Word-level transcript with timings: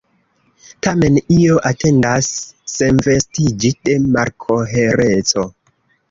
Tamen 0.85 1.17
io 1.33 1.57
atendas 1.71 2.29
senvestiĝi 2.75 3.71
de 3.89 3.95
malkohereco. 4.15 5.45